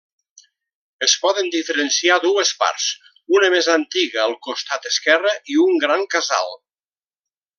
Es 1.07 1.13
poden 1.25 1.51
diferenciar 1.55 2.15
dues 2.23 2.53
parts, 2.63 2.87
una 3.39 3.51
més 3.57 3.69
antiga 3.75 4.23
al 4.25 4.35
costat 4.49 4.91
esquerre 4.93 5.35
i 5.57 5.61
un 5.67 5.77
gran 5.87 6.09
casal. 6.17 6.53